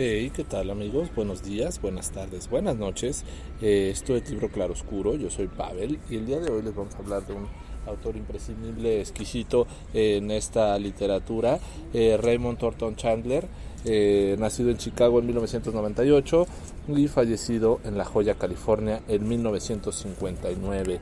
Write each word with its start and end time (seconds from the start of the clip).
Hey, 0.00 0.30
¿qué 0.32 0.44
tal 0.44 0.70
amigos? 0.70 1.08
Buenos 1.16 1.42
días, 1.42 1.82
buenas 1.82 2.12
tardes, 2.12 2.48
buenas 2.48 2.76
noches. 2.76 3.24
Eh, 3.60 3.90
esto 3.92 4.14
es 4.14 4.30
Libro 4.30 4.48
Claroscuro, 4.48 5.16
yo 5.16 5.28
soy 5.28 5.48
Pavel 5.48 5.98
y 6.08 6.14
el 6.14 6.24
día 6.24 6.38
de 6.38 6.52
hoy 6.52 6.62
les 6.62 6.72
vamos 6.72 6.94
a 6.94 6.98
hablar 6.98 7.26
de 7.26 7.34
un 7.34 7.48
autor 7.84 8.16
imprescindible, 8.16 9.00
exquisito 9.00 9.66
en 9.92 10.30
esta 10.30 10.78
literatura, 10.78 11.58
eh, 11.92 12.16
Raymond 12.16 12.58
Thornton 12.58 12.94
Chandler, 12.94 13.48
eh, 13.84 14.36
nacido 14.38 14.70
en 14.70 14.76
Chicago 14.76 15.18
en 15.18 15.26
1998 15.26 16.46
y 16.94 17.08
fallecido 17.08 17.80
en 17.82 17.98
La 17.98 18.04
Joya, 18.04 18.36
California 18.36 19.02
en 19.08 19.28
1959. 19.28 21.00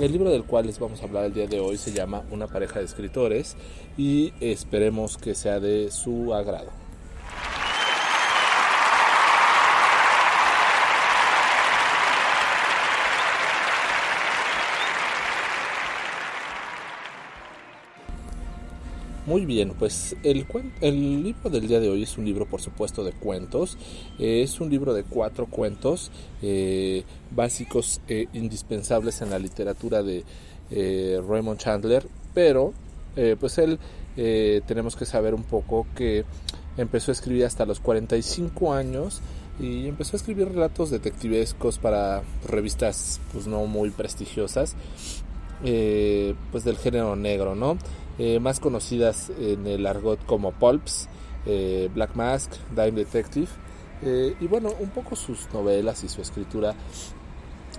El 0.00 0.10
libro 0.10 0.30
del 0.30 0.42
cual 0.42 0.66
les 0.66 0.80
vamos 0.80 1.00
a 1.00 1.04
hablar 1.04 1.26
el 1.26 1.34
día 1.34 1.46
de 1.46 1.60
hoy 1.60 1.78
se 1.78 1.92
llama 1.92 2.24
Una 2.32 2.48
pareja 2.48 2.80
de 2.80 2.86
escritores 2.86 3.56
y 3.96 4.32
esperemos 4.40 5.16
que 5.16 5.36
sea 5.36 5.60
de 5.60 5.92
su 5.92 6.34
agrado. 6.34 6.81
Muy 19.24 19.46
bien, 19.46 19.74
pues 19.78 20.16
el, 20.24 20.44
el 20.80 21.22
libro 21.22 21.48
del 21.48 21.68
día 21.68 21.78
de 21.78 21.88
hoy 21.88 22.02
es 22.02 22.18
un 22.18 22.24
libro, 22.24 22.44
por 22.44 22.60
supuesto, 22.60 23.04
de 23.04 23.12
cuentos. 23.12 23.78
Eh, 24.18 24.42
es 24.42 24.60
un 24.60 24.68
libro 24.68 24.94
de 24.94 25.04
cuatro 25.04 25.46
cuentos 25.46 26.10
eh, 26.42 27.04
básicos 27.30 28.00
e 28.08 28.26
indispensables 28.32 29.22
en 29.22 29.30
la 29.30 29.38
literatura 29.38 30.02
de 30.02 30.24
eh, 30.72 31.22
Raymond 31.24 31.60
Chandler, 31.60 32.04
pero 32.34 32.72
pues 33.38 33.58
él 33.58 33.78
tenemos 34.66 34.96
que 34.96 35.04
saber 35.04 35.34
un 35.34 35.42
poco 35.42 35.86
que 35.94 36.24
empezó 36.78 37.10
a 37.10 37.12
escribir 37.12 37.44
hasta 37.44 37.66
los 37.66 37.78
45 37.78 38.72
años 38.72 39.20
y 39.60 39.86
empezó 39.86 40.16
a 40.16 40.18
escribir 40.18 40.48
relatos 40.48 40.90
detectivescos 40.90 41.76
para 41.76 42.22
revistas 42.48 43.20
pues 43.30 43.46
no 43.46 43.66
muy 43.66 43.90
prestigiosas 43.90 44.76
pues 45.60 46.64
del 46.64 46.78
género 46.78 47.14
negro, 47.14 47.54
¿no? 47.54 47.76
Eh, 48.18 48.40
más 48.40 48.60
conocidas 48.60 49.30
en 49.38 49.66
el 49.66 49.86
argot 49.86 50.24
como 50.26 50.52
Pulps, 50.52 51.08
eh, 51.46 51.88
Black 51.94 52.14
Mask, 52.14 52.52
Dime 52.70 52.92
Detective. 52.92 53.48
Eh, 54.02 54.34
y 54.40 54.46
bueno, 54.46 54.72
un 54.80 54.90
poco 54.90 55.16
sus 55.16 55.48
novelas 55.52 56.04
y 56.04 56.08
su 56.08 56.20
escritura 56.20 56.74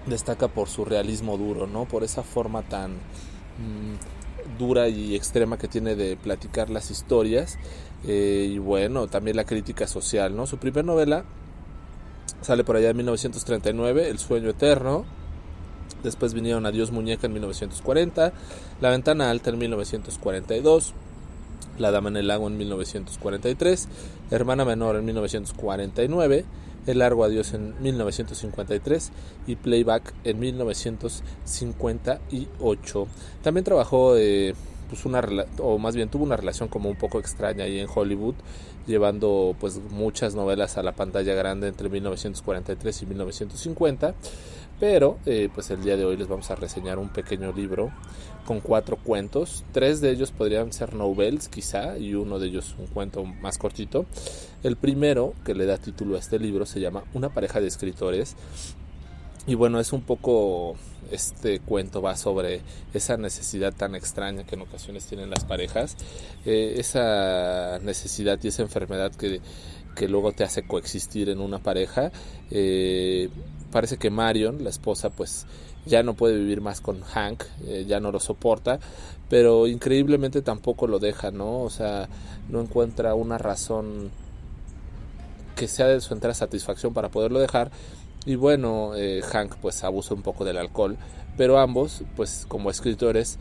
destaca 0.08 0.48
por 0.48 0.70
su 0.70 0.86
realismo 0.86 1.38
duro, 1.38 1.68
¿no? 1.68 1.86
Por 1.86 2.04
esa 2.04 2.24
forma 2.24 2.64
tan 2.64 2.94
mm, 2.94 4.58
dura 4.58 4.90
y 4.90 5.16
extrema 5.16 5.58
que 5.58 5.68
tiene 5.68 5.96
de 5.96 6.18
platicar 6.18 6.70
las 6.70 6.92
historias. 6.92 7.58
y 8.06 8.58
bueno, 8.58 9.08
también 9.08 9.38
la 9.38 9.46
crítica 9.46 9.88
social, 9.88 10.36
¿no? 10.36 10.46
Su 10.46 10.58
primera 10.58 10.84
novela 10.84 11.24
sale 12.42 12.66
por 12.66 12.76
allá 12.76 12.90
en 12.90 12.98
1939, 12.98 14.10
El 14.10 14.20
sueño 14.20 14.50
eterno. 14.50 15.06
Después 16.04 16.34
vinieron 16.34 16.66
Adiós 16.66 16.92
Muñeca 16.92 17.28
en 17.28 17.34
1940, 17.34 18.34
La 18.82 18.90
Ventana 18.90 19.30
Alta 19.30 19.52
en 19.52 19.58
1942, 19.58 20.94
La 21.80 21.92
Dama 21.92 22.10
en 22.10 22.18
el 22.18 22.28
Lago 22.28 22.48
en 22.48 22.58
1943, 22.58 23.88
Hermana 24.30 24.66
Menor 24.66 24.98
en 24.98 25.06
1949, 25.06 26.44
El 26.88 27.00
Largo 27.00 27.24
Adiós 27.24 27.54
en 27.54 27.82
1953 27.82 29.12
y 29.48 29.56
Playback 29.56 30.14
en 30.26 30.40
1958. 30.40 33.08
También 33.42 33.64
trabajó, 33.64 34.18
eh, 34.18 34.54
pues 34.90 35.06
una, 35.06 35.24
o 35.60 35.78
más 35.78 35.96
bien 35.96 36.10
tuvo 36.10 36.26
una 36.26 36.36
relación 36.36 36.68
como 36.68 36.90
un 36.90 36.98
poco 36.98 37.20
extraña 37.20 37.64
ahí 37.64 37.80
en 37.80 37.88
Hollywood, 37.94 38.36
llevando 38.86 39.56
pues 39.60 39.80
muchas 39.92 40.36
novelas 40.36 40.78
a 40.78 40.84
la 40.84 40.92
pantalla 40.92 41.34
grande 41.34 41.70
entre 41.70 41.88
1943 41.88 43.02
y 43.02 43.06
1950. 43.06 44.14
Pero 44.80 45.18
eh, 45.26 45.50
pues 45.54 45.70
el 45.72 45.84
día 45.84 45.96
de 45.96 46.06
hoy 46.06 46.18
les 46.18 46.28
vamos 46.28 46.50
a 46.52 46.56
reseñar 46.56 47.00
un 47.00 47.10
pequeño 47.10 47.52
libro 47.52 47.92
con 48.46 48.60
cuatro 48.60 48.98
cuentos. 48.98 49.64
Tres 49.72 50.02
de 50.02 50.12
ellos 50.12 50.32
podrían 50.32 50.74
ser 50.74 50.94
novels 50.94 51.48
quizá 51.48 51.98
y 51.98 52.16
uno 52.16 52.40
de 52.40 52.48
ellos 52.48 52.76
un 52.78 52.88
cuento 52.88 53.24
más 53.24 53.58
cortito. 53.58 54.06
El 54.64 54.76
primero 54.76 55.34
que 55.46 55.56
le 55.56 55.66
da 55.66 55.78
título 55.78 56.16
a 56.16 56.20
este 56.20 56.40
libro 56.40 56.66
se 56.66 56.80
llama 56.80 57.04
Una 57.14 57.30
pareja 57.30 57.62
de 57.62 57.68
escritores. 57.68 58.36
Y 59.46 59.56
bueno, 59.56 59.80
es 59.82 59.92
un 59.92 60.02
poco, 60.02 60.76
este 61.12 61.60
cuento 61.60 62.02
va 62.02 62.16
sobre 62.16 62.62
esa 62.94 63.18
necesidad 63.18 63.74
tan 63.74 63.94
extraña 63.94 64.46
que 64.46 64.56
en 64.56 64.62
ocasiones 64.62 65.06
tienen 65.06 65.30
las 65.30 65.44
parejas, 65.44 65.98
eh, 66.46 66.76
esa 66.78 67.78
necesidad 67.80 68.40
y 68.42 68.48
esa 68.48 68.62
enfermedad 68.62 69.12
que, 69.14 69.42
que, 69.98 70.08
luego 70.08 70.32
te 70.32 70.46
hace 70.46 70.66
coexistir 70.66 71.28
en 71.28 71.42
una 71.42 71.60
pareja. 71.60 72.14
Eh, 72.52 73.30
parece 73.74 73.98
que 73.98 74.12
Marion, 74.12 74.64
la 74.64 74.70
esposa, 74.70 75.10
pues 75.10 75.48
ya 75.86 76.04
no 76.04 76.14
puede 76.14 76.38
vivir 76.38 76.62
más 76.62 76.80
con 76.80 77.02
Hank, 77.02 77.44
eh, 77.66 77.86
ya 77.88 78.00
no 78.00 78.12
lo 78.12 78.20
soporta, 78.20 78.80
pero 79.30 79.68
increíblemente 79.68 80.42
tampoco 80.44 80.88
lo 80.88 81.00
deja, 81.00 81.32
¿no? 81.32 81.62
O 81.62 81.70
sea, 81.70 82.08
no 82.50 82.62
encuentra 82.62 83.16
una 83.16 83.40
razón 83.40 84.12
que 85.56 85.68
sea 85.68 85.88
de 85.88 86.02
su 86.02 86.14
entera 86.14 86.36
satisfacción 86.36 86.94
para 86.94 87.10
poderlo 87.10 87.40
dejar. 87.40 87.72
Y 88.26 88.36
bueno, 88.36 88.94
eh, 88.96 89.22
Hank 89.24 89.56
pues 89.62 89.84
abusa 89.84 90.14
un 90.14 90.22
poco 90.22 90.46
del 90.46 90.58
alcohol, 90.58 90.96
pero 91.36 91.58
ambos, 91.58 92.04
pues 92.16 92.46
como 92.48 92.70
escritores, 92.70 93.40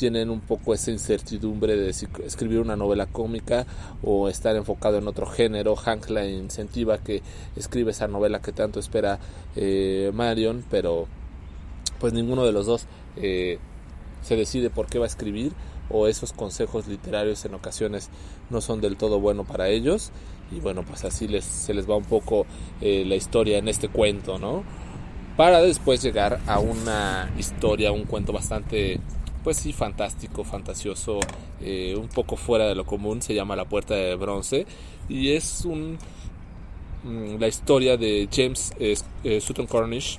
tienen 0.00 0.30
un 0.30 0.40
poco 0.40 0.72
esa 0.72 0.90
incertidumbre 0.90 1.76
de 1.76 1.90
escribir 1.90 2.60
una 2.60 2.74
novela 2.74 3.04
cómica 3.04 3.66
o 4.02 4.30
estar 4.30 4.56
enfocado 4.56 4.96
en 4.96 5.06
otro 5.06 5.26
género. 5.26 5.76
Hank 5.76 6.08
la 6.08 6.26
incentiva 6.26 6.96
que 6.96 7.22
escribe 7.54 7.90
esa 7.90 8.08
novela 8.08 8.40
que 8.40 8.52
tanto 8.52 8.80
espera 8.80 9.18
eh, 9.56 10.10
Marion, 10.14 10.64
pero 10.70 11.06
pues 11.98 12.14
ninguno 12.14 12.46
de 12.46 12.52
los 12.52 12.64
dos 12.64 12.86
eh, 13.16 13.58
se 14.22 14.36
decide 14.36 14.70
por 14.70 14.86
qué 14.86 14.98
va 14.98 15.04
a 15.04 15.08
escribir 15.08 15.52
o 15.90 16.06
esos 16.06 16.32
consejos 16.32 16.86
literarios 16.86 17.44
en 17.44 17.52
ocasiones 17.52 18.08
no 18.48 18.62
son 18.62 18.80
del 18.80 18.96
todo 18.96 19.20
bueno 19.20 19.44
para 19.44 19.68
ellos 19.68 20.12
y 20.50 20.60
bueno 20.60 20.82
pues 20.82 21.04
así 21.04 21.28
les, 21.28 21.44
se 21.44 21.74
les 21.74 21.90
va 21.90 21.96
un 21.96 22.04
poco 22.04 22.46
eh, 22.80 23.04
la 23.06 23.16
historia 23.16 23.58
en 23.58 23.68
este 23.68 23.88
cuento 23.88 24.38
no 24.38 24.62
para 25.36 25.60
después 25.60 26.00
llegar 26.00 26.40
a 26.46 26.58
una 26.60 27.30
historia 27.36 27.92
un 27.92 28.04
cuento 28.04 28.32
bastante 28.32 29.00
pues 29.42 29.56
sí, 29.56 29.72
fantástico, 29.72 30.44
fantasioso, 30.44 31.20
eh, 31.60 31.94
un 31.96 32.08
poco 32.08 32.36
fuera 32.36 32.66
de 32.66 32.74
lo 32.74 32.84
común, 32.84 33.22
se 33.22 33.34
llama 33.34 33.56
La 33.56 33.64
Puerta 33.64 33.94
de 33.94 34.14
Bronce 34.14 34.66
y 35.08 35.32
es 35.32 35.64
un, 35.64 35.98
mm, 37.04 37.36
la 37.38 37.48
historia 37.48 37.96
de 37.96 38.28
James 38.30 38.72
eh, 38.78 39.40
Sutton 39.40 39.66
Cornish, 39.66 40.18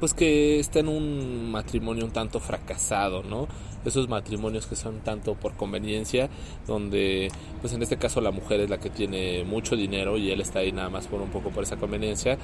pues 0.00 0.14
que 0.14 0.58
está 0.58 0.80
en 0.80 0.88
un 0.88 1.50
matrimonio 1.52 2.04
un 2.04 2.10
tanto 2.10 2.40
fracasado, 2.40 3.22
¿no? 3.22 3.46
Esos 3.84 4.08
matrimonios 4.08 4.66
que 4.66 4.74
son 4.74 5.00
tanto 5.00 5.34
por 5.34 5.54
conveniencia, 5.54 6.28
donde 6.66 7.30
pues 7.60 7.72
en 7.72 7.82
este 7.82 7.98
caso 7.98 8.20
la 8.20 8.32
mujer 8.32 8.60
es 8.60 8.70
la 8.70 8.78
que 8.78 8.90
tiene 8.90 9.44
mucho 9.44 9.76
dinero 9.76 10.16
y 10.18 10.30
él 10.30 10.40
está 10.40 10.60
ahí 10.60 10.72
nada 10.72 10.88
más 10.88 11.06
por 11.06 11.20
un 11.20 11.30
poco 11.30 11.50
por 11.50 11.62
esa 11.64 11.76
conveniencia, 11.76 12.38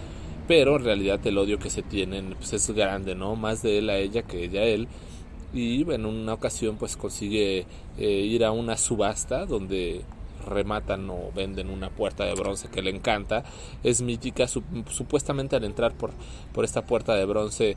pero 0.47 0.77
en 0.77 0.85
realidad 0.85 1.21
el 1.27 1.37
odio 1.39 1.59
que 1.59 1.71
se 1.71 1.83
tienen 1.83 2.35
pues 2.39 2.53
es 2.53 2.71
grande, 2.71 3.15
¿no? 3.15 3.35
Más 3.35 3.63
de 3.63 3.79
él 3.79 3.91
a 3.91 3.99
ella 3.99 4.23
que 4.23 4.45
ella 4.45 4.61
a 4.61 4.65
él 4.65 4.87
y 5.53 5.91
en 5.91 6.07
una 6.07 6.35
ocasión 6.35 6.77
pues 6.77 6.97
consigue 6.97 7.67
eh, 7.99 8.07
ir 8.07 8.45
a 8.45 8.53
una 8.53 8.77
subasta 8.77 9.47
donde 9.47 10.03
rematan 10.47 11.09
o 11.11 11.33
venden 11.35 11.71
una 11.71 11.91
puerta 11.91 12.25
de 12.25 12.35
bronce 12.35 12.69
que 12.69 12.83
le 12.83 12.91
encanta. 12.91 13.45
Es 13.83 14.03
mítica, 14.03 14.47
supuestamente 14.47 15.57
al 15.57 15.65
entrar 15.65 15.95
por, 15.95 16.11
por 16.53 16.65
esta 16.65 16.87
puerta 16.87 17.15
de 17.15 17.25
bronce 17.25 17.77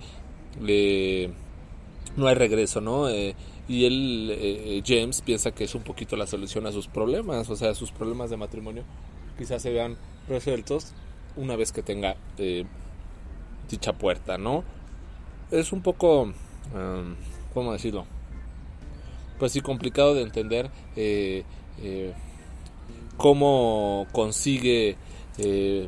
no 2.18 2.28
hay 2.28 2.36
regreso, 2.36 2.82
¿no? 2.82 3.10
Eh, 3.10 3.36
y 3.68 3.86
él, 3.86 4.30
eh, 4.34 4.84
James, 4.86 5.22
piensa 5.22 5.52
que 5.52 5.64
es 5.64 5.76
un 5.76 5.84
poquito 5.84 6.18
la 6.18 6.28
solución 6.28 6.66
a 6.68 6.72
sus 6.72 6.88
problemas, 6.88 7.50
o 7.50 7.56
sea, 7.56 7.74
sus 7.74 7.92
problemas 7.92 8.30
de 8.30 8.38
matrimonio 8.38 8.84
quizás 9.38 9.62
se 9.62 9.72
vean 9.72 9.98
resueltos 10.28 10.94
una 11.36 11.56
vez 11.56 11.72
que 11.72 11.82
tenga 11.82 12.16
eh, 12.38 12.66
dicha 13.70 13.94
puerta, 13.94 14.38
¿no? 14.38 14.64
Es 15.50 15.72
un 15.72 15.82
poco, 15.82 16.24
um, 16.24 17.16
¿cómo 17.53 17.74
decirlo? 17.74 18.06
Pues 19.39 19.51
sí, 19.51 19.62
complicado 19.62 20.13
de 20.13 20.21
entender 20.21 20.69
cómo 23.18 24.07
consigue 24.12 24.98
eh, 25.38 25.88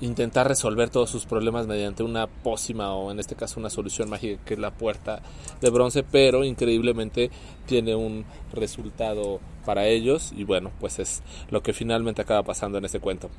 intentar 0.00 0.48
resolver 0.48 0.90
todos 0.90 1.10
sus 1.10 1.26
problemas 1.26 1.66
mediante 1.66 2.02
una 2.02 2.26
pócima 2.26 2.94
o 2.94 3.10
en 3.10 3.20
este 3.20 3.36
caso 3.36 3.60
una 3.60 3.70
solución 3.70 4.10
mágica 4.10 4.42
que 4.44 4.54
es 4.54 4.60
la 4.60 4.70
puerta 4.72 5.22
de 5.60 5.70
bronce, 5.70 6.02
pero 6.02 6.44
increíblemente 6.44 7.30
tiene 7.66 7.94
un 7.94 8.24
resultado 8.52 9.40
para 9.64 9.86
ellos 9.86 10.32
y 10.36 10.44
bueno, 10.44 10.70
pues 10.80 10.98
es 10.98 11.22
lo 11.50 11.62
que 11.62 11.72
finalmente 11.72 12.22
acaba 12.22 12.42
pasando 12.42 12.78
en 12.78 12.84
este 12.84 13.00
cuento. 13.00 13.30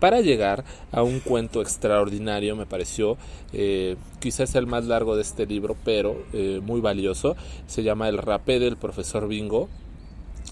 Para 0.00 0.22
llegar 0.22 0.64
a 0.92 1.02
un 1.02 1.20
cuento 1.20 1.60
extraordinario, 1.60 2.56
me 2.56 2.64
pareció, 2.64 3.18
eh, 3.52 3.96
quizás 4.18 4.54
el 4.54 4.66
más 4.66 4.86
largo 4.86 5.14
de 5.14 5.20
este 5.20 5.44
libro, 5.44 5.76
pero 5.84 6.24
eh, 6.32 6.60
muy 6.62 6.80
valioso, 6.80 7.36
se 7.66 7.82
llama 7.82 8.08
El 8.08 8.16
rapé 8.16 8.58
del 8.58 8.78
profesor 8.78 9.28
Bingo 9.28 9.68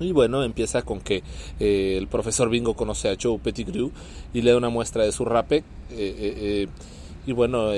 y 0.01 0.13
bueno, 0.13 0.45
empieza 0.45 0.83
con 0.83 1.01
que 1.01 1.23
eh, 1.59 1.97
el 1.97 2.09
profesor 2.09 2.51
Bingo 2.51 2.75
conoce 2.75 3.09
a 3.09 3.17
Joe 3.21 3.39
Pettigrew 3.39 3.91
y 4.35 4.43
le 4.43 4.51
da 4.51 4.59
una 4.59 4.69
muestra 4.69 5.05
de 5.05 5.13
su 5.13 5.25
rape. 5.25 5.65
Eh, 5.93 6.69
y 7.27 7.33
bueno, 7.33 7.71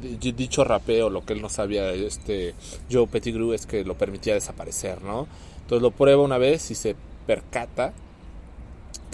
dicho 0.00 0.64
rapeo, 0.64 1.10
lo 1.10 1.26
que 1.26 1.34
él 1.34 1.42
no 1.42 1.50
sabía, 1.50 1.92
este 1.92 2.54
Joe 2.90 3.06
Pettigrew, 3.06 3.52
es 3.52 3.66
que 3.66 3.84
lo 3.84 3.98
permitía 3.98 4.32
desaparecer, 4.32 5.02
¿no? 5.02 5.28
Entonces 5.60 5.82
lo 5.82 5.90
prueba 5.90 6.22
una 6.22 6.38
vez 6.38 6.70
y 6.70 6.74
se 6.74 6.96
percata 7.26 7.92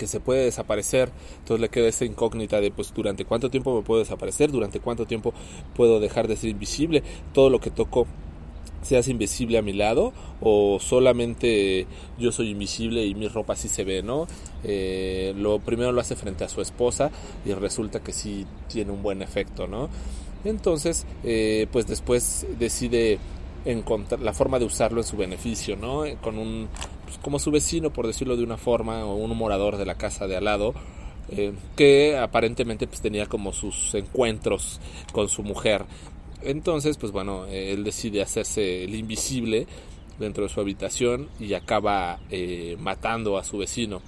que 0.02 0.08
se 0.08 0.18
puede 0.18 0.44
desaparecer. 0.44 1.10
Entonces 1.38 1.60
le 1.60 1.68
queda 1.68 1.88
esa 1.88 2.04
incógnita 2.04 2.60
de 2.60 2.72
pues 2.72 2.92
durante 2.92 3.24
cuánto 3.24 3.50
tiempo 3.50 3.76
me 3.76 3.82
puedo 3.82 4.00
desaparecer, 4.00 4.50
durante 4.50 4.80
cuánto 4.80 5.06
tiempo 5.06 5.32
puedo 5.76 6.00
dejar 6.00 6.26
de 6.26 6.34
ser 6.34 6.50
invisible. 6.50 7.04
Todo 7.32 7.50
lo 7.50 7.60
que 7.60 7.70
toco 7.70 8.08
se 8.82 8.98
hace 8.98 9.12
invisible 9.12 9.58
a 9.58 9.62
mi 9.62 9.72
lado 9.72 10.12
o 10.40 10.78
solamente 10.80 11.86
yo 12.18 12.32
soy 12.32 12.50
invisible 12.50 13.06
y 13.06 13.14
mi 13.14 13.28
ropa 13.28 13.54
sí 13.54 13.68
se 13.68 13.84
ve, 13.84 14.02
¿no? 14.02 14.26
Eh, 14.64 15.34
lo 15.36 15.60
primero 15.60 15.92
lo 15.92 16.00
hace 16.00 16.16
frente 16.16 16.42
a 16.42 16.48
su 16.48 16.60
esposa 16.60 17.12
y 17.46 17.52
resulta 17.52 18.00
que 18.00 18.12
sí 18.12 18.44
tiene 18.68 18.90
un 18.90 19.04
buen 19.04 19.22
efecto, 19.22 19.68
¿no? 19.68 19.88
Entonces, 20.44 21.06
eh, 21.22 21.68
pues 21.70 21.86
después 21.86 22.44
decide 22.58 23.20
encontrar 23.64 24.20
la 24.20 24.32
forma 24.32 24.58
de 24.58 24.64
usarlo 24.64 25.00
en 25.00 25.06
su 25.06 25.16
beneficio, 25.16 25.76
¿no? 25.76 26.02
Con 26.20 26.38
un, 26.38 26.68
pues 27.12 27.22
como 27.22 27.38
su 27.38 27.50
vecino, 27.50 27.90
por 27.90 28.06
decirlo 28.06 28.36
de 28.36 28.44
una 28.44 28.56
forma, 28.56 29.04
o 29.04 29.16
un 29.16 29.36
morador 29.36 29.76
de 29.76 29.86
la 29.86 29.96
casa 29.96 30.26
de 30.26 30.36
al 30.36 30.44
lado, 30.44 30.74
eh, 31.28 31.52
que 31.76 32.18
aparentemente 32.18 32.86
pues 32.86 33.00
tenía 33.00 33.26
como 33.26 33.52
sus 33.52 33.94
encuentros 33.94 34.80
con 35.12 35.28
su 35.28 35.42
mujer 35.42 35.84
entonces, 36.44 36.96
pues 36.96 37.12
bueno, 37.12 37.46
él 37.46 37.84
decide 37.84 38.20
hacerse 38.20 38.84
el 38.84 38.94
invisible 38.94 39.66
dentro 40.18 40.44
de 40.44 40.50
su 40.50 40.60
habitación 40.60 41.28
y 41.38 41.54
acaba 41.54 42.18
eh, 42.30 42.76
matando 42.80 43.38
a 43.38 43.44
su 43.44 43.58
vecino. 43.58 44.02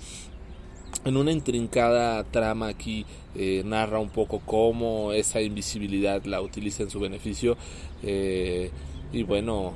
En 1.05 1.17
una 1.17 1.33
intrincada 1.33 2.25
trama 2.25 2.69
aquí 2.69 3.05
eh, 3.35 3.63
narra 3.65 3.99
un 4.01 4.11
poco 4.11 4.41
cómo 4.45 5.13
esa 5.13 5.41
invisibilidad 5.41 6.25
la 6.25 6.41
utiliza 6.41 6.83
en 6.83 6.91
su 6.91 6.99
beneficio 6.99 7.57
eh, 8.03 8.71
y 9.15 9.23
bueno, 9.23 9.75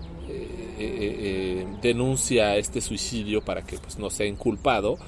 denuncia 1.82 2.56
este 2.56 2.80
suicidio 2.80 3.42
para 3.42 3.62
que 3.62 3.78
pues, 3.78 3.98
no 3.98 4.10
sea 4.10 4.26
inculpado. 4.26 4.98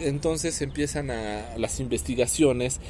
entonces 0.00 0.60
empiezan 0.60 1.08
las 1.56 1.80
investigaciones 1.80 2.80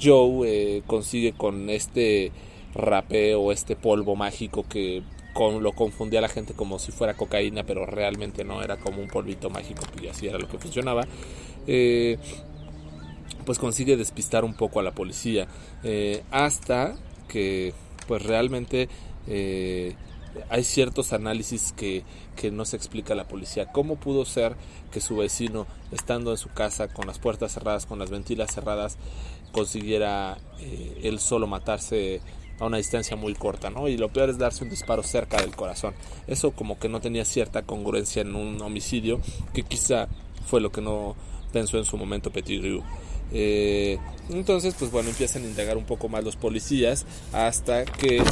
Joe 0.00 0.48
eh, 0.48 0.82
consigue 0.86 1.32
con 1.32 1.68
este 1.70 2.32
rapeo, 2.74 3.52
este 3.52 3.76
polvo 3.76 4.16
mágico 4.16 4.64
que 4.68 5.02
con, 5.34 5.62
lo 5.62 5.72
confundía 5.72 6.20
a 6.20 6.22
la 6.22 6.28
gente 6.28 6.54
como 6.54 6.78
si 6.78 6.92
fuera 6.92 7.14
cocaína, 7.14 7.64
pero 7.64 7.86
realmente 7.86 8.44
no, 8.44 8.62
era 8.62 8.78
como 8.78 9.02
un 9.02 9.08
polvito 9.08 9.50
mágico 9.50 9.82
y 10.00 10.08
así 10.08 10.26
era 10.26 10.38
lo 10.38 10.48
que 10.48 10.58
funcionaba. 10.58 11.06
Eh, 11.66 12.18
pues 13.44 13.58
consigue 13.58 13.96
despistar 13.96 14.44
un 14.44 14.54
poco 14.54 14.80
a 14.80 14.82
la 14.82 14.92
policía 14.92 15.46
eh, 15.82 16.22
hasta 16.30 16.96
que 17.30 17.72
pues 18.06 18.22
realmente 18.22 18.88
hay 20.48 20.64
ciertos 20.64 21.12
análisis 21.12 21.72
que, 21.72 22.04
que, 22.36 22.50
no 22.50 22.64
se 22.64 22.76
explica 22.76 23.14
la 23.14 23.28
policía. 23.28 23.72
¿Cómo 23.72 23.96
pudo 23.96 24.24
ser 24.24 24.56
que 24.90 25.00
su 25.00 25.16
vecino, 25.16 25.66
estando 25.92 26.30
en 26.30 26.36
su 26.38 26.48
casa 26.50 26.88
con 26.88 27.06
las 27.06 27.18
puertas 27.18 27.52
cerradas, 27.52 27.86
con 27.86 27.98
las 27.98 28.10
ventilas 28.10 28.54
cerradas, 28.54 28.96
consiguiera 29.52 30.38
eh, 30.60 31.00
él 31.02 31.18
solo 31.18 31.46
matarse 31.46 32.20
a 32.58 32.66
una 32.66 32.76
distancia 32.76 33.16
muy 33.16 33.34
corta, 33.34 33.70
¿no? 33.70 33.88
Y 33.88 33.96
lo 33.96 34.08
peor 34.10 34.30
es 34.30 34.38
darse 34.38 34.64
un 34.64 34.70
disparo 34.70 35.02
cerca 35.02 35.40
del 35.40 35.56
corazón. 35.56 35.94
Eso 36.26 36.52
como 36.52 36.78
que 36.78 36.88
no 36.88 37.00
tenía 37.00 37.24
cierta 37.24 37.62
congruencia 37.62 38.22
en 38.22 38.34
un 38.36 38.60
homicidio, 38.60 39.20
que 39.54 39.62
quizá 39.62 40.08
fue 40.46 40.60
lo 40.60 40.70
que 40.70 40.82
no 40.82 41.16
pensó 41.52 41.78
en 41.78 41.84
su 41.84 41.96
momento 41.96 42.30
Pettigrew. 42.30 42.82
Eh, 43.32 43.98
entonces, 44.28 44.74
pues 44.78 44.90
bueno, 44.90 45.10
empiezan 45.10 45.42
a 45.44 45.46
indagar 45.46 45.76
un 45.76 45.84
poco 45.84 46.08
más 46.08 46.24
los 46.24 46.36
policías 46.36 47.06
hasta 47.32 47.84
que 47.84 48.22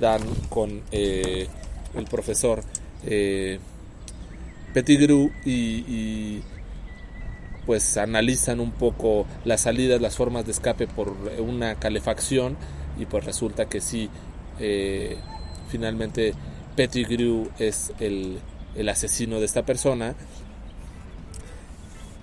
dan 0.00 0.22
con 0.48 0.82
eh, 0.92 1.48
el 1.94 2.04
profesor 2.04 2.62
eh, 3.04 3.58
Pettigrew 4.74 5.30
y 5.44 6.42
pues 7.66 7.96
analizan 7.96 8.60
un 8.60 8.70
poco 8.70 9.26
las 9.44 9.62
salidas, 9.62 10.00
las 10.00 10.16
formas 10.16 10.46
de 10.46 10.52
escape 10.52 10.86
por 10.86 11.12
una 11.40 11.74
calefacción 11.74 12.56
y 12.98 13.06
pues 13.06 13.24
resulta 13.24 13.66
que 13.66 13.80
sí, 13.80 14.08
eh, 14.60 15.18
finalmente 15.68 16.32
Pettigrew 16.76 17.50
es 17.58 17.92
el, 17.98 18.40
asesino 18.88 19.40
de 19.40 19.46
esta 19.46 19.64
persona, 19.64 20.14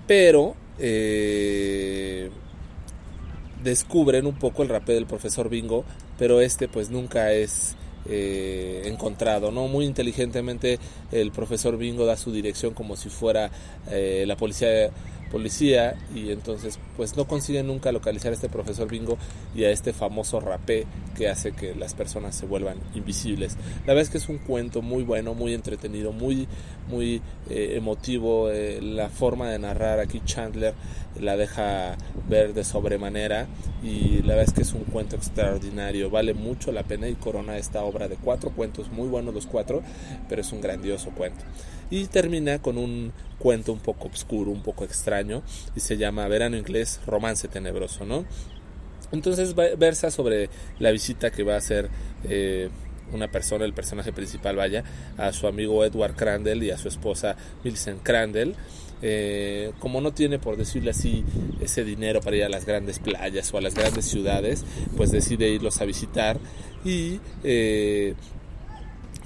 pero 0.06 0.54
eh, 0.78 2.30
descubren 3.62 4.26
un 4.26 4.34
poco 4.34 4.62
el 4.62 4.68
rapé 4.68 4.94
del 4.94 5.06
profesor 5.06 5.48
Bingo, 5.48 5.84
pero 6.18 6.40
este 6.40 6.68
pues 6.68 6.90
nunca 6.90 7.32
es 7.32 7.76
eh, 8.06 8.82
encontrado, 8.86 9.50
¿no? 9.50 9.68
Muy 9.68 9.86
inteligentemente 9.86 10.78
el 11.12 11.32
profesor 11.32 11.76
Bingo 11.78 12.04
da 12.04 12.16
su 12.16 12.32
dirección 12.32 12.74
como 12.74 12.96
si 12.96 13.08
fuera 13.08 13.50
la 13.90 14.36
policía 14.36 14.90
policía 15.30 15.96
y 16.14 16.30
entonces 16.30 16.78
pues 16.96 17.16
no 17.16 17.26
consiguen 17.26 17.66
nunca 17.66 17.92
localizar 17.92 18.32
a 18.32 18.34
este 18.34 18.48
profesor 18.48 18.88
bingo 18.88 19.18
y 19.54 19.64
a 19.64 19.70
este 19.70 19.92
famoso 19.92 20.40
rapé 20.40 20.86
que 21.16 21.28
hace 21.28 21.52
que 21.52 21.74
las 21.74 21.94
personas 21.94 22.34
se 22.34 22.46
vuelvan 22.46 22.78
invisibles. 22.94 23.56
La 23.80 23.94
verdad 23.94 24.02
es 24.02 24.10
que 24.10 24.18
es 24.18 24.28
un 24.28 24.38
cuento 24.38 24.82
muy 24.82 25.02
bueno, 25.02 25.34
muy 25.34 25.54
entretenido, 25.54 26.12
muy 26.12 26.48
muy 26.88 27.22
eh, 27.48 27.74
emotivo, 27.76 28.50
eh, 28.50 28.80
la 28.82 29.08
forma 29.08 29.50
de 29.50 29.58
narrar 29.58 30.00
aquí 30.00 30.20
Chandler 30.24 30.74
la 31.20 31.36
deja 31.36 31.96
ver 32.28 32.54
de 32.54 32.64
sobremanera 32.64 33.46
y 33.82 34.22
la 34.22 34.34
verdad 34.34 34.44
es 34.48 34.52
que 34.52 34.62
es 34.62 34.72
un 34.72 34.84
cuento 34.84 35.16
extraordinario, 35.16 36.10
vale 36.10 36.34
mucho 36.34 36.72
la 36.72 36.82
pena 36.82 37.08
y 37.08 37.14
corona 37.14 37.56
esta 37.56 37.82
obra 37.84 38.08
de 38.08 38.16
cuatro 38.16 38.50
cuentos, 38.50 38.90
muy 38.90 39.08
buenos 39.08 39.34
los 39.34 39.46
cuatro, 39.46 39.82
pero 40.28 40.40
es 40.40 40.52
un 40.52 40.60
grandioso 40.60 41.10
cuento. 41.10 41.44
Y 41.90 42.06
termina 42.06 42.60
con 42.60 42.78
un 42.78 43.12
cuento 43.38 43.72
un 43.72 43.78
poco 43.78 44.08
oscuro, 44.08 44.50
un 44.50 44.62
poco 44.62 44.84
extraño 44.84 45.13
y 45.76 45.80
se 45.80 45.96
llama 45.96 46.26
Verano 46.28 46.56
Inglés, 46.56 47.00
Romance 47.06 47.48
Tenebroso, 47.48 48.04
¿no? 48.04 48.24
Entonces 49.12 49.54
versa 49.54 50.10
sobre 50.10 50.48
la 50.78 50.90
visita 50.90 51.30
que 51.30 51.44
va 51.44 51.54
a 51.54 51.58
hacer 51.58 51.88
eh, 52.24 52.68
una 53.12 53.30
persona, 53.30 53.64
el 53.64 53.74
personaje 53.74 54.12
principal 54.12 54.56
vaya, 54.56 54.82
a 55.16 55.32
su 55.32 55.46
amigo 55.46 55.84
Edward 55.84 56.16
Crandall 56.16 56.62
y 56.62 56.70
a 56.70 56.78
su 56.78 56.88
esposa 56.88 57.36
Millicent 57.62 58.02
Crandall 58.02 58.56
eh, 59.06 59.72
como 59.80 60.00
no 60.00 60.14
tiene, 60.14 60.38
por 60.38 60.56
decirlo 60.56 60.90
así, 60.90 61.24
ese 61.60 61.84
dinero 61.84 62.22
para 62.22 62.36
ir 62.36 62.44
a 62.44 62.48
las 62.48 62.64
grandes 62.64 62.98
playas 62.98 63.52
o 63.52 63.58
a 63.58 63.60
las 63.60 63.74
grandes 63.74 64.06
ciudades, 64.06 64.64
pues 64.96 65.10
decide 65.10 65.50
irlos 65.50 65.82
a 65.82 65.84
visitar 65.84 66.38
y 66.86 67.20
eh, 67.42 68.14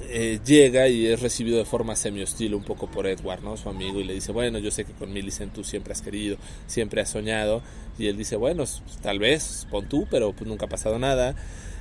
eh, 0.00 0.38
llega 0.45 0.88
y 0.88 1.07
es 1.07 1.21
recibido 1.21 1.59
de 1.59 1.64
forma 1.64 1.97
semi-hostil 1.97 2.55
un 2.55 2.62
poco 2.62 2.87
por 2.88 3.07
Edward, 3.07 3.43
¿no? 3.43 3.57
Su 3.57 3.69
amigo, 3.69 4.00
y 4.00 4.05
le 4.05 4.14
dice, 4.14 4.33
bueno, 4.33 4.59
yo 4.59 4.71
sé 4.71 4.85
que 4.85 4.93
con 4.93 5.12
Millicent 5.12 5.52
tú 5.52 5.64
siempre 5.64 5.93
has 5.93 6.02
querido, 6.02 6.37
siempre 6.67 7.00
has 7.00 7.11
soñado, 7.11 7.62
y 7.99 8.07
él 8.07 8.17
dice, 8.17 8.37
bueno, 8.37 8.64
tal 9.02 9.19
vez, 9.19 9.67
pon 9.71 9.88
tú, 9.88 10.07
pero 10.11 10.33
pues 10.33 10.49
nunca 10.49 10.67
ha 10.67 10.69
pasado 10.69 10.99
nada. 10.99 11.35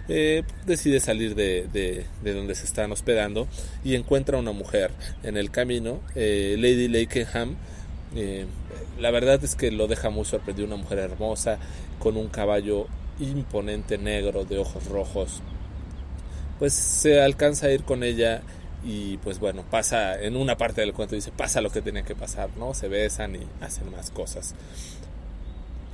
Eh, 0.10 0.44
decide 0.66 1.00
salir 1.02 1.36
de, 1.36 1.68
de, 1.72 2.34
donde 2.34 2.56
se 2.56 2.64
están 2.64 2.92
hospedando 2.94 3.46
y 3.84 3.96
encuentra 3.96 4.38
una 4.38 4.54
mujer 4.54 4.92
en 5.24 5.36
el 5.36 5.52
camino, 5.52 6.00
eh, 6.16 6.56
Lady 6.58 6.88
Lakenham. 6.88 7.56
la 9.00 9.12
verdad 9.12 9.44
es 9.44 9.56
que 9.56 9.70
lo 9.70 9.88
deja 9.88 10.10
muy 10.10 10.26
sorprendido, 10.26 10.66
una 10.66 10.78
mujer 10.78 11.00
hermosa, 11.00 11.60
con 12.00 12.18
un 12.18 12.30
caballo 12.30 12.88
imponente 13.20 13.98
negro 13.98 14.46
de 14.46 14.58
ojos 14.60 14.86
rojos, 14.86 15.42
pues 16.60 16.74
se 16.74 17.22
alcanza 17.22 17.68
a 17.68 17.72
ir 17.72 17.84
con 17.84 18.04
ella 18.04 18.42
y 18.84 19.18
pues 19.18 19.40
bueno, 19.40 19.64
pasa 19.70 20.22
en 20.22 20.36
una 20.36 20.58
parte 20.58 20.82
del 20.82 20.94
cuento 20.94 21.16
dice, 21.16 21.32
pasa 21.36 21.62
lo 21.62 21.70
que 21.70 21.82
tenía 21.82 22.04
que 22.04 22.16
pasar, 22.16 22.50
¿no? 22.58 22.74
Se 22.74 22.88
besan 22.88 23.36
y 23.36 23.48
hacen 23.62 23.92
más 23.92 24.12
cosas. 24.12 24.56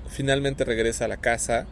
Finalmente 0.09 0.63
regresa 0.63 1.05
a 1.05 1.07
la 1.07 1.17
casa 1.17 1.65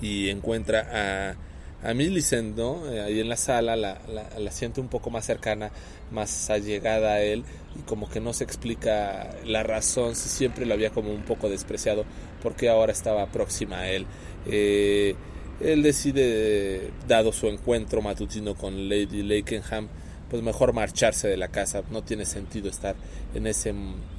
y 0.00 0.28
encuentra 0.28 1.36
a, 1.82 1.88
a 1.88 1.94
Millicent, 1.94 2.56
¿no? 2.56 2.90
Eh, 2.92 3.00
ahí 3.00 3.20
en 3.20 3.28
la 3.28 3.36
sala 3.36 3.76
la, 3.76 3.98
la, 4.38 4.50
siente 4.50 4.80
un 4.80 4.88
poco 4.88 5.10
más 5.10 5.24
cercana, 5.24 5.70
más 6.10 6.50
allegada 6.50 7.14
a 7.14 7.20
él 7.22 7.44
y 7.76 7.82
como 7.82 8.10
que 8.10 8.20
no 8.20 8.32
se 8.32 8.44
explica 8.44 9.30
la 9.44 9.62
razón, 9.62 10.14
si 10.14 10.28
siempre 10.28 10.66
lo 10.66 10.74
había 10.74 10.90
como 10.90 11.10
un 11.10 11.22
poco 11.22 11.48
despreciado, 11.48 12.04
porque 12.42 12.68
ahora 12.68 12.92
estaba 12.92 13.26
próxima 13.26 13.80
a 13.80 13.88
él. 13.88 14.06
Eh, 14.46 15.14
él 15.64 15.82
decide, 15.82 16.90
dado 17.06 17.32
su 17.32 17.48
encuentro 17.48 18.02
matutino 18.02 18.54
con 18.54 18.88
Lady 18.88 19.22
Lakenham, 19.22 19.88
pues 20.30 20.42
mejor 20.42 20.72
marcharse 20.72 21.28
de 21.28 21.36
la 21.36 21.48
casa. 21.48 21.82
No 21.90 22.02
tiene 22.02 22.24
sentido 22.24 22.68
estar 22.68 22.96
en 23.34 23.46
esa 23.46 23.70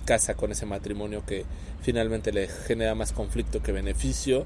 casa 0.05 0.35
con 0.35 0.51
ese 0.51 0.65
matrimonio 0.65 1.23
que 1.25 1.45
finalmente 1.81 2.31
le 2.31 2.47
genera 2.47 2.95
más 2.95 3.11
conflicto 3.11 3.61
que 3.61 3.71
beneficio. 3.71 4.45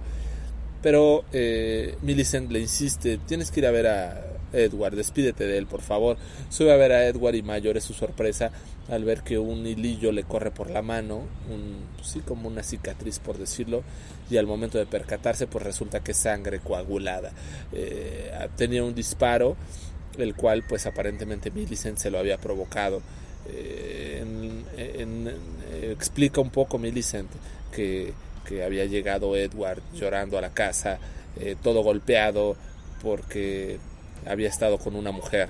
Pero 0.81 1.25
eh, 1.33 1.97
Millicent 2.01 2.51
le 2.51 2.59
insiste, 2.59 3.17
tienes 3.25 3.51
que 3.51 3.59
ir 3.61 3.65
a 3.67 3.71
ver 3.71 3.87
a 3.87 4.36
Edward, 4.53 4.95
despídete 4.95 5.45
de 5.45 5.57
él, 5.57 5.67
por 5.67 5.81
favor. 5.81 6.17
Sube 6.49 6.71
a 6.71 6.77
ver 6.77 6.91
a 6.91 7.05
Edward 7.05 7.35
y 7.35 7.41
mayor 7.41 7.77
es 7.77 7.83
su 7.83 7.93
sorpresa 7.93 8.51
al 8.89 9.03
ver 9.03 9.21
que 9.21 9.37
un 9.37 9.65
hilillo 9.65 10.11
le 10.11 10.23
corre 10.23 10.51
por 10.51 10.69
la 10.69 10.81
mano, 10.81 11.23
un, 11.49 11.77
sí 12.03 12.21
como 12.21 12.47
una 12.47 12.63
cicatriz 12.63 13.19
por 13.19 13.37
decirlo, 13.37 13.83
y 14.29 14.37
al 14.37 14.47
momento 14.47 14.77
de 14.77 14.85
percatarse 14.85 15.47
pues 15.47 15.63
resulta 15.63 16.01
que 16.01 16.11
es 16.11 16.17
sangre 16.17 16.59
coagulada. 16.59 17.31
Eh, 17.73 18.31
tenía 18.55 18.83
un 18.83 18.95
disparo, 18.95 19.57
el 20.17 20.35
cual 20.35 20.63
pues 20.67 20.85
aparentemente 20.85 21.51
Millicent 21.51 21.97
se 21.97 22.09
lo 22.09 22.19
había 22.19 22.37
provocado. 22.37 23.01
Eh, 23.49 24.23
explica 25.91 26.41
un 26.41 26.49
poco 26.49 26.77
Millicent 26.77 27.29
que, 27.71 28.13
había 28.65 28.85
llegado 28.85 29.35
Edward 29.35 29.81
llorando 29.93 30.37
a 30.37 30.41
la 30.41 30.51
casa, 30.51 30.99
eh, 31.37 31.57
todo 31.61 31.83
golpeado 31.83 32.55
porque 33.03 33.77
había 34.29 34.49
estado 34.49 34.77
con 34.77 34.95
una 34.95 35.11
mujer. 35.11 35.49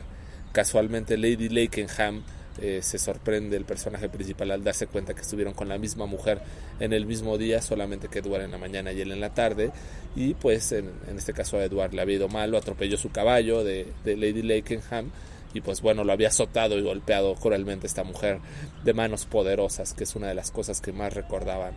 Casualmente 0.51 1.17
Lady 1.17 1.50
Lakenham 1.50 2.24
eh, 2.60 2.79
se 2.81 2.98
sorprende 2.98 3.55
el 3.55 3.65
personaje 3.65 4.10
principal 4.10 4.50
al 4.50 4.63
darse 4.63 4.88
cuenta 4.88 5.13
que 5.13 5.22
estuvieron 5.22 5.53
con 5.53 5.69
la 5.69 5.77
misma 5.77 6.07
mujer 6.07 6.41
en 6.79 6.91
el 6.91 7.05
mismo 7.05 7.38
día, 7.38 7.62
solamente 7.62 8.07
que 8.07 8.19
Edward 8.19 8.41
en 8.41 8.51
la 8.51 8.57
mañana 8.57 8.91
y 8.91 9.01
él 9.01 9.12
en 9.12 9.19
la 9.19 9.34
tarde. 9.34 9.72
Y 10.15 10.34
pues 10.34 10.72
en, 10.72 10.91
este 11.15 11.34
caso 11.34 11.57
a 11.57 11.63
Edward 11.63 11.93
le 11.93 12.01
había 12.01 12.15
ido 12.15 12.29
mal, 12.29 12.50
lo 12.50 12.57
atropelló 12.57 12.98
su 12.98 13.12
caballo 13.12 13.63
de, 13.63 13.88
Lady 14.05 14.41
Lakenham 14.41 15.12
y 15.53 15.62
pues 15.62 15.81
bueno, 15.81 16.03
lo 16.03 16.12
había 16.12 16.29
azotado 16.29 16.77
y 16.77 16.81
golpeado 16.81 17.36
cruelmente 17.36 17.86
esta 17.86 18.03
mujer 18.03 18.39
de 18.84 18.93
manos 18.93 19.25
poderosas, 19.25 19.93
que 19.93 20.03
es 20.03 20.15
una 20.15 20.27
de 20.27 20.36
las 20.36 20.50
cosas 20.51 20.81
que 20.81 20.91
más 20.91 21.13
recordaban. 21.13 21.74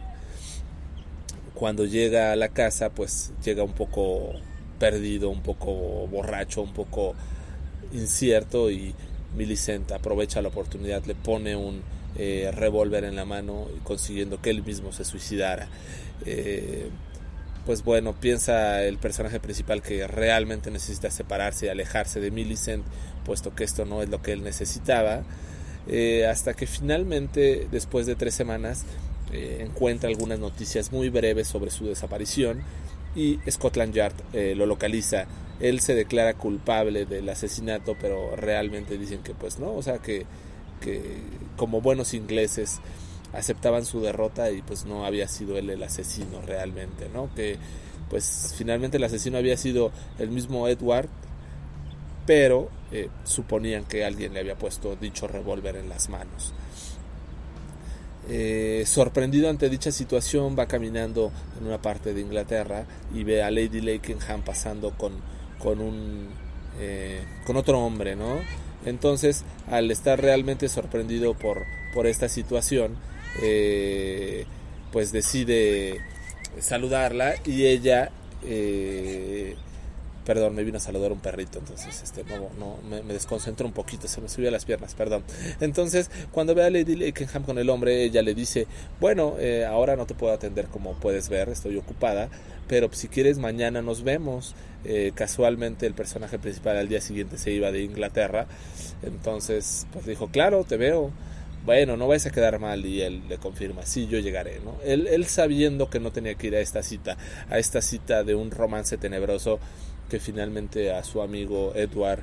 Cuando 1.54 1.84
llega 1.84 2.32
a 2.32 2.36
la 2.36 2.48
casa, 2.48 2.90
pues 2.90 3.32
llega 3.44 3.62
un 3.62 3.74
poco 3.74 4.32
perdido, 4.80 5.28
un 5.28 5.42
poco 5.42 5.72
borracho, 6.08 6.62
un 6.62 6.72
poco 6.72 7.14
incierto 7.92 8.70
y 8.70 8.92
Millicent 9.36 9.92
aprovecha 9.92 10.42
la 10.42 10.48
oportunidad, 10.48 11.04
le 11.04 11.14
pone 11.14 11.54
un 11.54 11.82
eh, 12.16 12.50
revólver 12.52 13.04
en 13.04 13.14
la 13.14 13.24
mano 13.24 13.68
consiguiendo 13.84 14.40
que 14.40 14.50
él 14.50 14.64
mismo 14.64 14.92
se 14.92 15.04
suicidara. 15.04 15.68
Eh, 16.26 16.88
pues 17.66 17.84
bueno, 17.84 18.14
piensa 18.18 18.82
el 18.82 18.98
personaje 18.98 19.38
principal 19.38 19.82
que 19.82 20.06
realmente 20.08 20.70
necesita 20.70 21.10
separarse 21.10 21.66
y 21.66 21.68
alejarse 21.68 22.20
de 22.20 22.30
Millicent, 22.30 22.84
puesto 23.24 23.54
que 23.54 23.64
esto 23.64 23.84
no 23.84 24.02
es 24.02 24.08
lo 24.08 24.22
que 24.22 24.32
él 24.32 24.42
necesitaba, 24.42 25.22
eh, 25.86 26.26
hasta 26.26 26.54
que 26.54 26.66
finalmente, 26.66 27.68
después 27.70 28.06
de 28.06 28.16
tres 28.16 28.34
semanas, 28.34 28.84
encuentra 29.32 30.08
algunas 30.08 30.40
noticias 30.40 30.90
muy 30.90 31.08
breves 31.08 31.46
sobre 31.46 31.70
su 31.70 31.86
desaparición 31.86 32.64
y 33.14 33.38
Scotland 33.50 33.94
Yard 33.94 34.14
lo 34.32 34.66
localiza 34.66 35.26
él 35.60 35.80
se 35.80 35.94
declara 35.94 36.34
culpable 36.34 37.04
del 37.04 37.28
asesinato, 37.28 37.94
pero 38.00 38.34
realmente 38.34 38.96
dicen 38.96 39.22
que 39.22 39.34
pues 39.34 39.58
no, 39.58 39.72
o 39.72 39.82
sea 39.82 39.98
que, 39.98 40.24
que 40.80 41.18
como 41.56 41.82
buenos 41.82 42.14
ingleses 42.14 42.80
aceptaban 43.32 43.84
su 43.84 44.00
derrota 44.00 44.50
y 44.50 44.62
pues 44.62 44.86
no 44.86 45.04
había 45.04 45.28
sido 45.28 45.58
él 45.58 45.70
el 45.70 45.82
asesino 45.82 46.40
realmente, 46.42 47.08
¿no? 47.12 47.32
Que 47.34 47.58
pues 48.08 48.54
finalmente 48.56 48.96
el 48.96 49.04
asesino 49.04 49.38
había 49.38 49.56
sido 49.56 49.92
el 50.18 50.30
mismo 50.30 50.66
Edward, 50.66 51.08
pero 52.26 52.70
eh, 52.90 53.08
suponían 53.24 53.84
que 53.84 54.04
alguien 54.04 54.32
le 54.32 54.40
había 54.40 54.56
puesto 54.56 54.96
dicho 54.96 55.28
revólver 55.28 55.76
en 55.76 55.90
las 55.90 56.08
manos. 56.08 56.54
Eh, 58.28 58.84
sorprendido 58.86 59.48
ante 59.48 59.70
dicha 59.70 59.90
situación 59.90 60.54
va 60.58 60.66
caminando 60.66 61.32
en 61.58 61.66
una 61.66 61.80
parte 61.80 62.12
de 62.12 62.20
Inglaterra 62.20 62.84
y 63.14 63.24
ve 63.24 63.42
a 63.42 63.50
Lady 63.50 63.80
Lakenham 63.80 64.42
pasando 64.42 64.90
con 64.90 65.12
con 65.58 65.80
un 65.80 66.28
eh, 66.78 67.22
con 67.46 67.56
otro 67.56 67.80
hombre, 67.80 68.16
¿no? 68.16 68.40
Entonces, 68.84 69.44
al 69.70 69.90
estar 69.90 70.20
realmente 70.20 70.68
sorprendido 70.68 71.34
por, 71.34 71.64
por 71.92 72.06
esta 72.06 72.28
situación, 72.28 72.96
eh, 73.42 74.46
pues 74.92 75.12
decide 75.12 75.98
saludarla 76.60 77.34
y 77.44 77.66
ella 77.66 78.10
Perdón, 80.30 80.54
me 80.54 80.62
vino 80.62 80.76
a 80.76 80.80
saludar 80.80 81.10
un 81.10 81.18
perrito, 81.18 81.58
entonces 81.58 82.02
este, 82.04 82.22
no, 82.22 82.78
me, 82.88 83.02
me 83.02 83.14
desconcentro 83.14 83.66
un 83.66 83.72
poquito, 83.72 84.06
se 84.06 84.20
me 84.20 84.28
subió 84.28 84.48
las 84.52 84.64
piernas, 84.64 84.94
perdón. 84.94 85.24
Entonces, 85.58 86.08
cuando 86.30 86.54
ve 86.54 86.62
a 86.62 86.70
Lady 86.70 86.94
Lakenham 86.94 87.42
con 87.42 87.58
el 87.58 87.68
hombre, 87.68 88.04
ella 88.04 88.22
le 88.22 88.32
dice, 88.32 88.68
bueno, 89.00 89.34
eh, 89.40 89.64
ahora 89.64 89.96
no 89.96 90.06
te 90.06 90.14
puedo 90.14 90.32
atender 90.32 90.68
como 90.68 90.92
puedes 90.92 91.28
ver, 91.28 91.48
estoy 91.48 91.76
ocupada, 91.78 92.28
pero 92.68 92.88
si 92.92 93.08
quieres 93.08 93.38
mañana 93.38 93.82
nos 93.82 94.04
vemos. 94.04 94.54
Eh, 94.84 95.10
casualmente 95.14 95.84
el 95.86 95.94
personaje 95.94 96.38
principal 96.38 96.78
al 96.78 96.88
día 96.88 97.02
siguiente 97.02 97.36
se 97.36 97.50
iba 97.50 97.70
de 97.72 97.82
Inglaterra, 97.82 98.46
entonces 99.02 99.86
pues 99.92 100.06
dijo, 100.06 100.28
claro, 100.28 100.64
te 100.64 100.78
veo 100.78 101.10
bueno, 101.64 101.96
no 101.96 102.08
vais 102.08 102.24
a 102.24 102.30
quedar 102.30 102.58
mal 102.58 102.86
y 102.86 103.02
él 103.02 103.22
le 103.28 103.36
confirma, 103.36 103.84
sí, 103.84 104.06
yo 104.06 104.18
llegaré, 104.18 104.60
¿no? 104.64 104.76
Él, 104.82 105.06
él 105.08 105.26
sabiendo 105.26 105.90
que 105.90 106.00
no 106.00 106.10
tenía 106.10 106.34
que 106.34 106.46
ir 106.46 106.56
a 106.56 106.60
esta 106.60 106.82
cita, 106.82 107.18
a 107.50 107.58
esta 107.58 107.82
cita 107.82 108.24
de 108.24 108.34
un 108.34 108.50
romance 108.50 108.96
tenebroso, 108.96 109.60
que 110.10 110.20
finalmente 110.20 110.92
a 110.92 111.02
su 111.04 111.22
amigo 111.22 111.72
Edward 111.74 112.22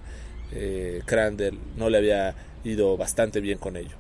eh, 0.52 1.02
Crandall 1.06 1.58
no 1.76 1.90
le 1.90 1.98
había 1.98 2.36
ido 2.64 2.96
bastante 2.98 3.42
bien 3.42 3.58
con 3.58 3.76
ello. 3.76 3.96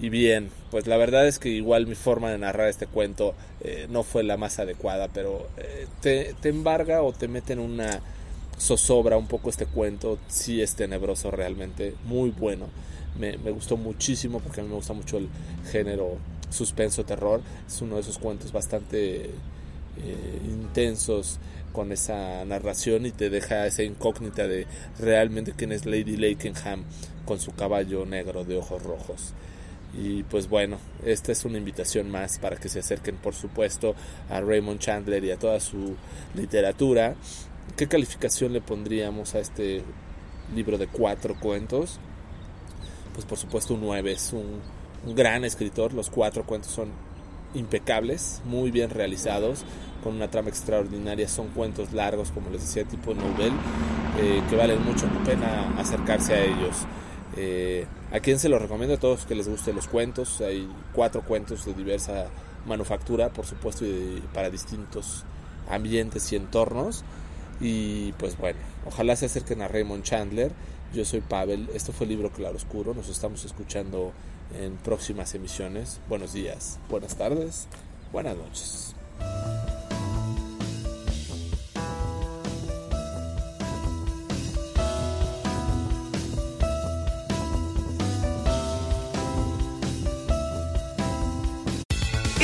Y 0.00 0.08
bien, 0.08 0.50
pues 0.72 0.88
la 0.88 0.96
verdad 0.96 1.28
es 1.28 1.38
que 1.38 1.50
igual 1.50 1.86
mi 1.86 1.94
forma 1.94 2.30
de 2.30 2.38
narrar 2.38 2.68
este 2.68 2.88
cuento 2.88 3.34
eh, 3.60 3.86
no 3.88 4.02
fue 4.02 4.24
la 4.24 4.36
más 4.36 4.58
adecuada, 4.58 5.08
pero 5.08 5.46
eh, 5.56 5.86
te, 6.00 6.48
embarga 6.48 7.02
o 7.02 7.12
te 7.12 7.28
mete 7.28 7.52
en 7.52 7.60
una 7.60 8.00
zozobra 8.58 9.16
un 9.16 9.28
poco 9.28 9.50
este 9.50 9.66
cuento, 9.66 10.18
sí 10.26 10.60
es 10.60 10.74
tenebroso 10.74 11.30
realmente, 11.30 11.94
muy 12.04 12.30
bueno. 12.30 12.66
Me, 13.16 13.38
me, 13.38 13.52
gustó 13.52 13.76
muchísimo 13.76 14.40
porque 14.40 14.60
a 14.60 14.64
mí 14.64 14.70
me 14.70 14.74
gusta 14.74 14.92
mucho 14.92 15.18
el 15.18 15.28
género 15.70 16.16
suspenso 16.50 17.04
terror. 17.04 17.40
Es 17.68 17.80
uno 17.80 17.94
de 17.94 18.00
esos 18.00 18.18
cuentos 18.18 18.50
bastante 18.50 19.30
intensos 20.44 21.38
con 21.74 21.92
esa 21.92 22.42
narración 22.46 23.04
y 23.04 23.10
te 23.10 23.28
deja 23.28 23.66
esa 23.66 23.82
incógnita 23.82 24.48
de 24.48 24.66
realmente 24.98 25.52
quién 25.54 25.72
es 25.72 25.84
Lady 25.84 26.16
Lakenham 26.16 26.84
con 27.26 27.38
su 27.38 27.52
caballo 27.52 28.06
negro 28.06 28.44
de 28.44 28.56
ojos 28.56 28.82
rojos. 28.82 29.34
Y 29.92 30.22
pues 30.22 30.48
bueno, 30.48 30.78
esta 31.04 31.32
es 31.32 31.44
una 31.44 31.58
invitación 31.58 32.10
más 32.10 32.38
para 32.38 32.56
que 32.56 32.70
se 32.70 32.78
acerquen 32.78 33.16
por 33.16 33.34
supuesto 33.34 33.94
a 34.30 34.40
Raymond 34.40 34.80
Chandler 34.80 35.22
y 35.24 35.32
a 35.32 35.38
toda 35.38 35.60
su 35.60 35.96
literatura. 36.34 37.16
¿Qué 37.76 37.88
calificación 37.88 38.52
le 38.54 38.62
pondríamos 38.62 39.34
a 39.34 39.40
este 39.40 39.82
libro 40.54 40.78
de 40.78 40.86
cuatro 40.86 41.38
cuentos? 41.38 41.98
Pues 43.12 43.26
por 43.26 43.36
supuesto 43.36 43.74
un 43.74 43.82
9, 43.82 44.12
es 44.12 44.32
un 44.32 44.60
un 45.06 45.14
gran 45.14 45.44
escritor, 45.44 45.92
los 45.92 46.10
cuatro 46.10 46.44
cuentos 46.44 46.72
son 46.72 46.88
impecables, 47.54 48.42
muy 48.44 48.70
bien 48.70 48.90
realizados, 48.90 49.64
con 50.02 50.14
una 50.14 50.30
trama 50.30 50.50
extraordinaria, 50.50 51.28
son 51.28 51.48
cuentos 51.48 51.92
largos, 51.92 52.30
como 52.30 52.50
les 52.50 52.60
decía, 52.60 52.84
tipo 52.84 53.14
novel, 53.14 53.52
eh, 54.20 54.42
que 54.48 54.56
valen 54.56 54.84
mucho 54.84 55.06
la 55.06 55.24
pena 55.24 55.78
acercarse 55.78 56.34
a 56.34 56.44
ellos. 56.44 56.76
Eh, 57.36 57.86
¿A 58.12 58.20
quién 58.20 58.38
se 58.38 58.48
los 58.48 58.60
recomiendo? 58.60 58.94
A 58.94 58.98
todos 58.98 59.24
que 59.24 59.34
les 59.34 59.48
gusten 59.48 59.74
los 59.74 59.88
cuentos. 59.88 60.40
Hay 60.40 60.68
cuatro 60.92 61.22
cuentos 61.22 61.64
de 61.64 61.74
diversa 61.74 62.26
manufactura, 62.66 63.30
por 63.30 63.46
supuesto, 63.46 63.84
y 63.84 64.22
para 64.32 64.50
distintos 64.50 65.24
ambientes 65.68 66.32
y 66.32 66.36
entornos. 66.36 67.04
Y 67.60 68.12
pues 68.12 68.36
bueno, 68.38 68.58
ojalá 68.86 69.16
se 69.16 69.26
acerquen 69.26 69.62
a 69.62 69.68
Raymond 69.68 70.04
Chandler. 70.04 70.52
Yo 70.92 71.04
soy 71.04 71.22
Pavel. 71.22 71.70
Esto 71.74 71.92
fue 71.92 72.04
el 72.04 72.10
libro 72.10 72.30
Claroscuro. 72.30 72.94
Nos 72.94 73.08
estamos 73.08 73.44
escuchando 73.44 74.12
en 74.58 74.76
próximas 74.76 75.34
emisiones. 75.34 76.00
Buenos 76.08 76.32
días, 76.32 76.78
buenas 76.88 77.16
tardes, 77.16 77.66
buenas 78.12 78.36
noches. 78.36 78.94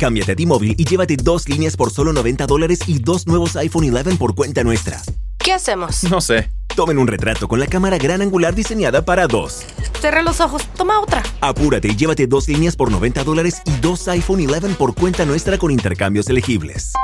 Cámbiate 0.00 0.32
a 0.32 0.34
T-Mobile 0.34 0.76
y 0.78 0.84
llévate 0.86 1.16
dos 1.18 1.46
líneas 1.46 1.76
por 1.76 1.90
solo 1.90 2.14
90 2.14 2.46
dólares 2.46 2.80
y 2.86 3.00
dos 3.00 3.26
nuevos 3.26 3.54
iPhone 3.56 3.94
11 3.94 4.16
por 4.16 4.34
cuenta 4.34 4.64
nuestra. 4.64 5.02
¿Qué 5.38 5.52
hacemos? 5.52 6.04
No 6.04 6.22
sé. 6.22 6.50
Tomen 6.74 6.96
un 6.96 7.06
retrato 7.06 7.46
con 7.46 7.60
la 7.60 7.66
cámara 7.66 7.98
gran 7.98 8.22
angular 8.22 8.54
diseñada 8.54 9.04
para 9.04 9.26
dos. 9.26 9.62
Cerra 10.00 10.22
los 10.22 10.40
ojos, 10.40 10.62
toma 10.74 11.00
otra. 11.00 11.22
Apúrate 11.42 11.88
y 11.88 11.96
llévate 11.96 12.26
dos 12.26 12.48
líneas 12.48 12.76
por 12.76 12.90
90 12.90 13.24
dólares 13.24 13.60
y 13.66 13.72
dos 13.82 14.08
iPhone 14.08 14.40
11 14.40 14.68
por 14.76 14.94
cuenta 14.94 15.26
nuestra 15.26 15.58
con 15.58 15.70
intercambios 15.70 16.30
elegibles. 16.30 16.94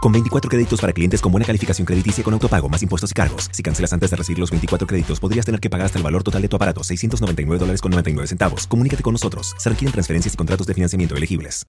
Con 0.00 0.12
24 0.12 0.48
créditos 0.48 0.80
para 0.80 0.92
clientes 0.92 1.20
con 1.20 1.32
buena 1.32 1.46
calificación 1.46 1.84
crediticia 1.84 2.22
con 2.22 2.32
autopago 2.32 2.68
más 2.68 2.82
impuestos 2.82 3.10
y 3.10 3.14
cargos. 3.14 3.48
Si 3.50 3.62
cancelas 3.62 3.92
antes 3.92 4.10
de 4.10 4.16
recibir 4.16 4.38
los 4.38 4.50
24 4.50 4.86
créditos, 4.86 5.18
podrías 5.18 5.44
tener 5.44 5.60
que 5.60 5.68
pagar 5.68 5.86
hasta 5.86 5.98
el 5.98 6.04
valor 6.04 6.22
total 6.22 6.42
de 6.42 6.48
tu 6.48 6.56
aparato, 6.56 6.84
699 6.84 7.58
dólares 7.58 7.80
con 7.80 7.90
99 7.90 8.28
centavos. 8.28 8.66
Comunícate 8.66 9.02
con 9.02 9.14
nosotros. 9.14 9.54
Se 9.58 9.68
requieren 9.68 9.92
transferencias 9.92 10.34
y 10.34 10.36
contratos 10.36 10.66
de 10.66 10.74
financiamiento 10.74 11.16
elegibles. 11.16 11.64